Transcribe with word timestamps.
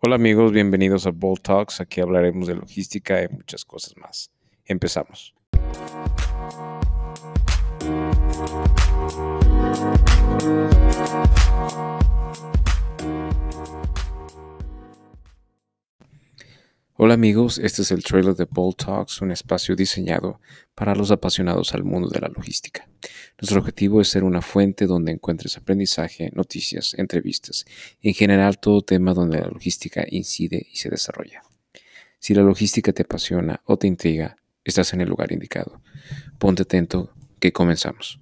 Hola 0.00 0.16
amigos, 0.16 0.52
bienvenidos 0.52 1.06
a 1.06 1.10
Bold 1.10 1.40
Talks. 1.40 1.80
Aquí 1.80 2.02
hablaremos 2.02 2.46
de 2.48 2.54
logística 2.54 3.22
y 3.22 3.28
muchas 3.28 3.64
cosas 3.64 3.96
más. 3.96 4.30
Empezamos. 4.66 5.35
Hola 16.98 17.12
amigos, 17.12 17.58
este 17.58 17.82
es 17.82 17.90
el 17.90 18.02
trailer 18.02 18.34
de 18.36 18.46
Bold 18.46 18.76
Talks, 18.76 19.20
un 19.20 19.30
espacio 19.30 19.76
diseñado 19.76 20.40
para 20.74 20.94
los 20.94 21.10
apasionados 21.10 21.74
al 21.74 21.84
mundo 21.84 22.08
de 22.08 22.20
la 22.20 22.28
logística. 22.28 22.88
Nuestro 23.38 23.60
objetivo 23.60 24.00
es 24.00 24.08
ser 24.08 24.24
una 24.24 24.40
fuente 24.40 24.86
donde 24.86 25.12
encuentres 25.12 25.58
aprendizaje, 25.58 26.30
noticias, 26.32 26.94
entrevistas 26.94 27.66
en 28.00 28.14
general 28.14 28.58
todo 28.58 28.80
tema 28.80 29.12
donde 29.12 29.40
la 29.40 29.48
logística 29.48 30.06
incide 30.08 30.68
y 30.72 30.76
se 30.76 30.88
desarrolla. 30.88 31.42
Si 32.18 32.32
la 32.32 32.40
logística 32.40 32.94
te 32.94 33.02
apasiona 33.02 33.60
o 33.66 33.76
te 33.76 33.86
intriga, 33.86 34.38
estás 34.64 34.94
en 34.94 35.02
el 35.02 35.10
lugar 35.10 35.32
indicado. 35.32 35.82
Ponte 36.38 36.62
atento 36.62 37.12
que 37.38 37.52
comenzamos. 37.52 38.20